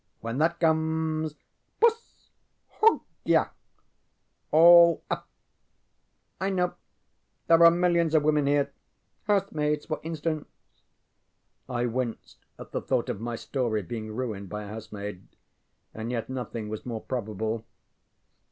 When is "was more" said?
16.67-17.01